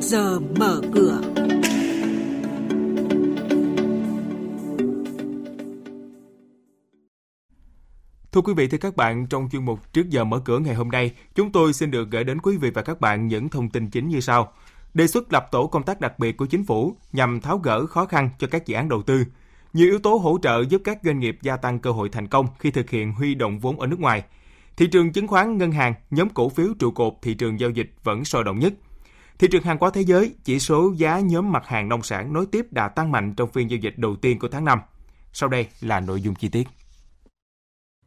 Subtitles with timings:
[0.00, 1.20] giờ mở cửa.
[8.32, 10.88] Thưa quý vị, thưa các bạn, trong chuyên mục Trước giờ mở cửa ngày hôm
[10.88, 13.90] nay, chúng tôi xin được gửi đến quý vị và các bạn những thông tin
[13.90, 14.52] chính như sau.
[14.94, 18.06] Đề xuất lập tổ công tác đặc biệt của chính phủ nhằm tháo gỡ khó
[18.06, 19.24] khăn cho các dự án đầu tư.
[19.72, 22.46] Nhiều yếu tố hỗ trợ giúp các doanh nghiệp gia tăng cơ hội thành công
[22.58, 24.22] khi thực hiện huy động vốn ở nước ngoài.
[24.76, 27.90] Thị trường chứng khoán, ngân hàng, nhóm cổ phiếu trụ cột thị trường giao dịch
[28.04, 28.72] vẫn sôi động nhất.
[29.38, 32.46] Thị trường hàng hóa thế giới, chỉ số giá nhóm mặt hàng nông sản nối
[32.46, 34.78] tiếp đã tăng mạnh trong phiên giao dịch đầu tiên của tháng 5.
[35.32, 36.68] Sau đây là nội dung chi tiết.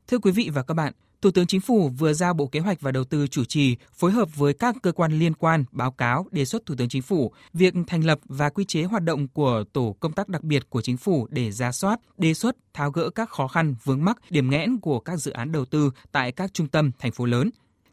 [0.07, 2.81] Thưa quý vị và các bạn, Thủ tướng Chính phủ vừa giao Bộ Kế hoạch
[2.81, 6.27] và Đầu tư chủ trì phối hợp với các cơ quan liên quan báo cáo
[6.31, 9.63] đề xuất Thủ tướng Chính phủ việc thành lập và quy chế hoạt động của
[9.73, 13.09] tổ công tác đặc biệt của Chính phủ để ra soát, đề xuất, tháo gỡ
[13.09, 16.53] các khó khăn vướng mắc, điểm nghẽn của các dự án đầu tư tại các
[16.53, 17.49] trung tâm thành phố lớn.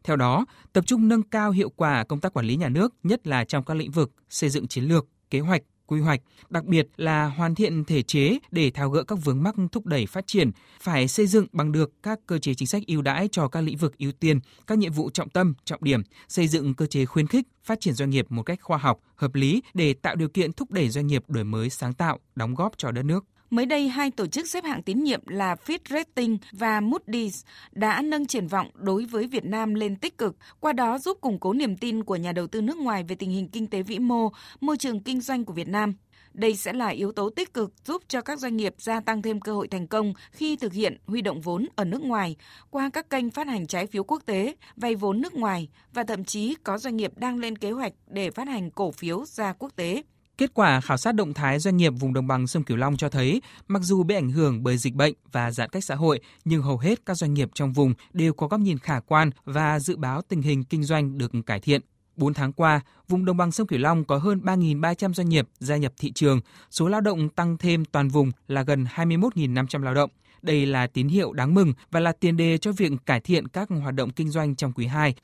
[0.09, 3.27] Theo đó, tập trung nâng cao hiệu quả công tác quản lý nhà nước, nhất
[3.27, 6.88] là trong các lĩnh vực xây dựng chiến lược, kế hoạch, quy hoạch, đặc biệt
[6.96, 10.51] là hoàn thiện thể chế để tháo gỡ các vướng mắc thúc đẩy phát triển,
[10.80, 13.77] phải xây dựng bằng được các cơ chế chính sách ưu đãi cho các lĩnh
[13.77, 17.27] vực ưu tiên, các nhiệm vụ trọng tâm, trọng điểm, xây dựng cơ chế khuyến
[17.27, 20.52] khích phát triển doanh nghiệp một cách khoa học, hợp lý để tạo điều kiện
[20.52, 23.25] thúc đẩy doanh nghiệp đổi mới sáng tạo, đóng góp cho đất nước.
[23.51, 28.02] Mới đây, hai tổ chức xếp hạng tín nhiệm là Fitch Rating và Moody's đã
[28.02, 31.52] nâng triển vọng đối với Việt Nam lên tích cực, qua đó giúp củng cố
[31.52, 34.32] niềm tin của nhà đầu tư nước ngoài về tình hình kinh tế vĩ mô,
[34.60, 35.95] môi trường kinh doanh của Việt Nam.
[36.32, 39.41] Đây sẽ là yếu tố tích cực giúp cho các doanh nghiệp gia tăng thêm
[39.41, 42.37] cơ hội thành công khi thực hiện huy động vốn ở nước ngoài
[42.71, 46.24] qua các kênh phát hành trái phiếu quốc tế, vay vốn nước ngoài và thậm
[46.24, 49.76] chí có doanh nghiệp đang lên kế hoạch để phát hành cổ phiếu ra quốc
[49.76, 50.02] tế.
[50.39, 53.09] Kết quả khảo sát động thái doanh nghiệp vùng đồng bằng sông Cửu Long cho
[53.09, 56.63] thấy, mặc dù bị ảnh hưởng bởi dịch bệnh và giãn cách xã hội, nhưng
[56.63, 59.97] hầu hết các doanh nghiệp trong vùng đều có góc nhìn khả quan và dự
[59.97, 61.81] báo tình hình kinh doanh được cải thiện.
[62.16, 65.77] 4 tháng qua, vùng đồng bằng sông Cửu Long có hơn 3.300 doanh nghiệp gia
[65.77, 66.41] nhập thị trường,
[66.71, 70.10] số lao động tăng thêm toàn vùng là gần 21.500 lao động.
[70.43, 73.69] Đây là tín hiệu đáng mừng và là tiền đề cho việc cải thiện các
[73.82, 75.15] hoạt động kinh doanh trong quý 2.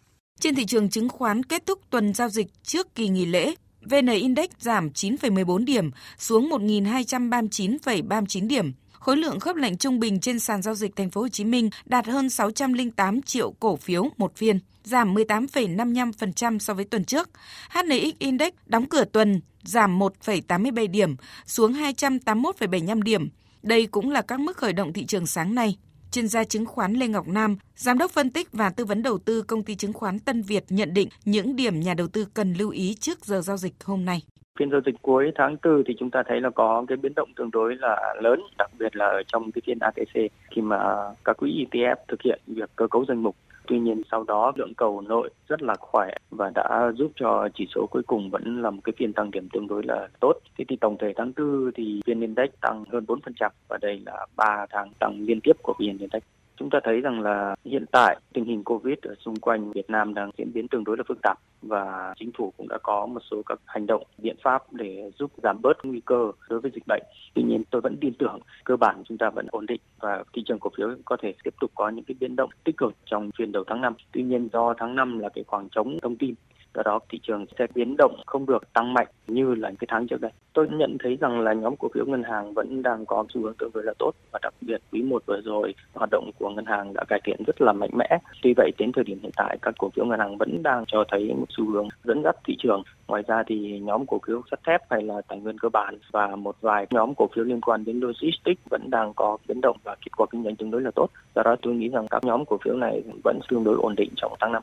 [0.41, 4.07] Trên thị trường chứng khoán kết thúc tuần giao dịch trước kỳ nghỉ lễ, VN
[4.07, 8.73] Index giảm 9,14 điểm xuống 1.239,39 điểm.
[8.93, 11.71] Khối lượng khớp lệnh trung bình trên sàn giao dịch thành phố Hồ Chí Minh
[11.85, 17.31] đạt hơn 608 triệu cổ phiếu một phiên, giảm 18,55% so với tuần trước.
[17.71, 23.29] HNX Index đóng cửa tuần giảm 1,87 điểm xuống 281,75 điểm.
[23.63, 25.77] Đây cũng là các mức khởi động thị trường sáng nay.
[26.15, 29.19] Chuyên gia chứng khoán Lê Ngọc Nam, giám đốc phân tích và tư vấn đầu
[29.19, 32.55] tư công ty chứng khoán Tân Việt nhận định những điểm nhà đầu tư cần
[32.59, 34.23] lưu ý trước giờ giao dịch hôm nay.
[34.59, 37.29] Phiên giao dịch cuối tháng 4 thì chúng ta thấy là có cái biến động
[37.37, 40.79] tương đối là lớn, đặc biệt là ở trong cái phiên ATC khi mà
[41.25, 43.37] các quỹ ETF thực hiện việc cơ cấu danh mục
[43.67, 47.67] Tuy nhiên sau đó lượng cầu nội rất là khỏe và đã giúp cho chỉ
[47.75, 50.33] số cuối cùng vẫn là một cái phiên tăng điểm tương đối là tốt.
[50.59, 54.27] Thế thì tổng thể tháng 4 thì VN Index tăng hơn 4% và đây là
[54.37, 56.23] 3 tháng tăng liên tiếp của VN Index.
[56.57, 60.15] Chúng ta thấy rằng là hiện tại tình hình Covid ở xung quanh Việt Nam
[60.15, 63.21] đang diễn biến tương đối là phức tạp và chính phủ cũng đã có một
[63.31, 66.87] số các hành động, biện pháp để giúp giảm bớt nguy cơ đối với dịch
[66.87, 67.03] bệnh.
[67.35, 70.43] Tuy nhiên, tôi vẫn tin tưởng cơ bản chúng ta vẫn ổn định và thị
[70.47, 73.31] trường cổ phiếu có thể tiếp tục có những cái biến động tích cực trong
[73.39, 73.95] phiên đầu tháng 5.
[74.13, 76.35] Tuy nhiên, do tháng 5 là cái khoảng trống thông tin
[76.75, 80.07] do đó thị trường sẽ biến động không được tăng mạnh như là cái tháng
[80.07, 80.31] trước đây.
[80.53, 83.55] Tôi nhận thấy rằng là nhóm cổ phiếu ngân hàng vẫn đang có xu hướng
[83.59, 86.67] tương đối là tốt và đặc biệt quý một vừa rồi, hoạt động của ngân
[86.67, 88.19] hàng đã cải thiện rất là mạnh mẽ.
[88.43, 91.05] Tuy vậy, đến thời điểm hiện tại, các cổ phiếu ngân hàng vẫn đang cho
[91.11, 92.83] thấy một xu hướng dẫn dắt thị trường.
[93.09, 96.37] Ngoài ra thì nhóm cổ phiếu sắt thép hay là tài nguyên cơ bản và
[96.37, 99.95] một vài nhóm cổ phiếu liên quan đến logistics vẫn đang có biến động và
[99.95, 101.07] kết quả kinh doanh tương đối là tốt.
[101.35, 104.11] Do đó, tôi nghĩ rằng các nhóm cổ phiếu này vẫn tương đối ổn định
[104.17, 104.63] trong tháng năm.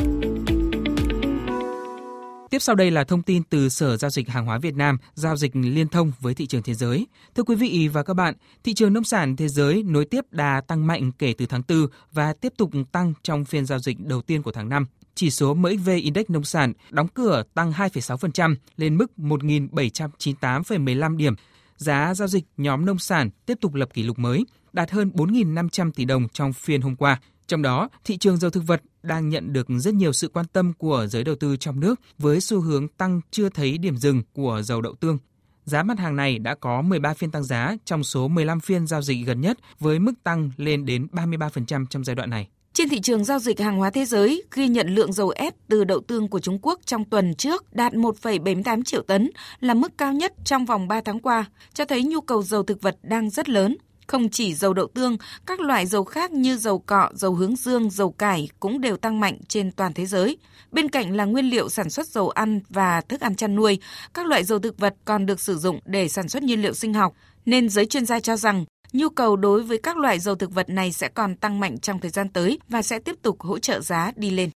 [2.51, 5.37] Tiếp sau đây là thông tin từ Sở Giao dịch Hàng hóa Việt Nam, giao
[5.37, 7.07] dịch liên thông với thị trường thế giới.
[7.35, 8.33] Thưa quý vị và các bạn,
[8.63, 11.87] thị trường nông sản thế giới nối tiếp đà tăng mạnh kể từ tháng 4
[12.11, 14.85] và tiếp tục tăng trong phiên giao dịch đầu tiên của tháng 5.
[15.15, 21.35] Chỉ số MXV Index nông sản đóng cửa tăng 2,6% lên mức 1.798,15 điểm.
[21.77, 25.91] Giá giao dịch nhóm nông sản tiếp tục lập kỷ lục mới, đạt hơn 4.500
[25.91, 27.19] tỷ đồng trong phiên hôm qua.
[27.47, 30.73] Trong đó, thị trường dầu thực vật đang nhận được rất nhiều sự quan tâm
[30.73, 34.61] của giới đầu tư trong nước với xu hướng tăng chưa thấy điểm dừng của
[34.63, 35.17] dầu đậu tương.
[35.65, 39.01] Giá mặt hàng này đã có 13 phiên tăng giá trong số 15 phiên giao
[39.01, 42.47] dịch gần nhất với mức tăng lên đến 33% trong giai đoạn này.
[42.73, 45.83] Trên thị trường giao dịch hàng hóa thế giới, ghi nhận lượng dầu ép từ
[45.83, 50.13] đậu tương của Trung Quốc trong tuần trước đạt 1,78 triệu tấn, là mức cao
[50.13, 53.49] nhất trong vòng 3 tháng qua, cho thấy nhu cầu dầu thực vật đang rất
[53.49, 53.77] lớn.
[54.11, 57.89] Không chỉ dầu đậu tương, các loại dầu khác như dầu cọ, dầu hướng dương,
[57.89, 60.37] dầu cải cũng đều tăng mạnh trên toàn thế giới.
[60.71, 63.79] Bên cạnh là nguyên liệu sản xuất dầu ăn và thức ăn chăn nuôi,
[64.13, 66.93] các loại dầu thực vật còn được sử dụng để sản xuất nhiên liệu sinh
[66.93, 67.13] học.
[67.45, 70.69] Nên giới chuyên gia cho rằng nhu cầu đối với các loại dầu thực vật
[70.69, 73.79] này sẽ còn tăng mạnh trong thời gian tới và sẽ tiếp tục hỗ trợ
[73.79, 74.49] giá đi lên.